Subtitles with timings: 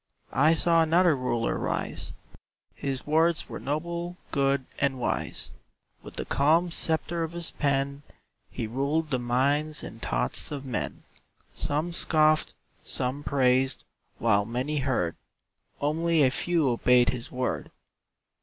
[0.33, 2.11] I saw another Ruler rise
[2.73, 5.51] His words were noble, good, and wise;
[6.01, 8.01] With the calm sceptre of his pen
[8.49, 11.03] He ruled the minds and thoughts of men;
[11.53, 13.83] Some scoffed, some praised
[14.17, 15.15] while many heard,
[15.79, 17.69] Only a few obeyed his word.